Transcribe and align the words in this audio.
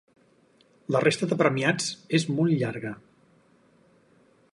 La 0.95 1.01
resta 1.03 1.29
de 1.33 1.37
premiats 1.41 1.91
és 2.19 2.25
molt 2.39 2.57
llarga. 2.63 2.95